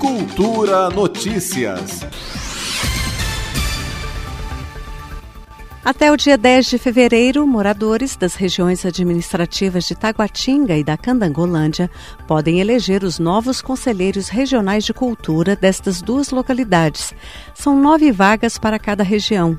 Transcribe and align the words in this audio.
Cultura 0.00 0.88
Notícias. 0.88 2.00
Até 5.84 6.10
o 6.10 6.16
dia 6.16 6.38
10 6.38 6.66
de 6.66 6.78
fevereiro, 6.78 7.46
moradores 7.46 8.16
das 8.16 8.34
regiões 8.34 8.86
administrativas 8.86 9.84
de 9.84 9.94
Taguatinga 9.94 10.74
e 10.74 10.82
da 10.82 10.96
Candangolândia 10.96 11.90
podem 12.26 12.60
eleger 12.60 13.04
os 13.04 13.18
novos 13.18 13.60
conselheiros 13.60 14.30
regionais 14.30 14.86
de 14.86 14.94
cultura 14.94 15.54
destas 15.54 16.00
duas 16.00 16.30
localidades. 16.30 17.14
São 17.54 17.78
nove 17.78 18.10
vagas 18.10 18.56
para 18.56 18.78
cada 18.78 19.04
região. 19.04 19.58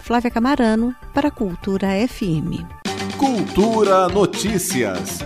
Flávia 0.00 0.30
Camarano, 0.30 0.94
para 1.14 1.28
a 1.28 1.30
Cultura 1.30 1.88
FM. 2.06 2.79
Cultura 3.20 4.08
Notícias. 4.08 5.18